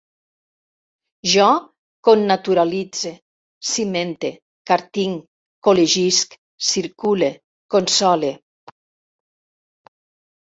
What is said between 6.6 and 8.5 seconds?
circule, console